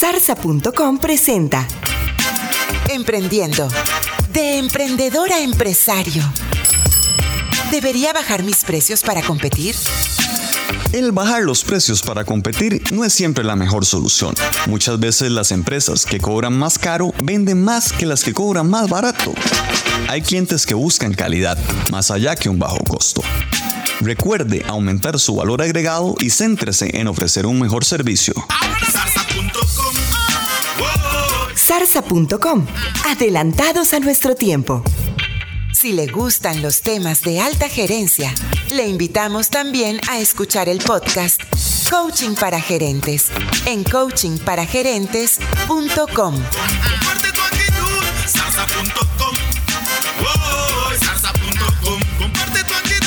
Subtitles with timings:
[0.00, 1.68] Zarza.com presenta
[2.88, 3.68] Emprendiendo.
[4.32, 6.22] De emprendedor a empresario.
[7.70, 9.76] ¿Debería bajar mis precios para competir?
[10.92, 14.34] El bajar los precios para competir no es siempre la mejor solución.
[14.68, 18.88] Muchas veces las empresas que cobran más caro venden más que las que cobran más
[18.88, 19.34] barato.
[20.08, 21.58] Hay clientes que buscan calidad,
[21.90, 23.20] más allá que un bajo costo.
[24.00, 28.32] Recuerde aumentar su valor agregado y céntrese en ofrecer un mejor servicio.
[33.06, 34.84] Adelantados a nuestro tiempo.
[35.72, 38.34] Si le gustan los temas de alta gerencia,
[38.70, 41.40] le invitamos también a escuchar el podcast
[41.88, 43.30] Coaching para Gerentes
[43.64, 46.34] en coachingparagerentes.com.
[46.34, 47.48] Comparte tu.
[52.18, 53.00] Comparte tu actitud.